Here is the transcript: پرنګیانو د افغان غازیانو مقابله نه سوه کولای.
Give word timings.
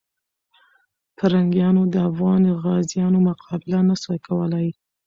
پرنګیانو 1.17 1.83
د 1.93 1.95
افغان 2.09 2.43
غازیانو 2.61 3.19
مقابله 3.29 3.79
نه 3.89 3.95
سوه 4.03 4.17
کولای. 4.27 4.67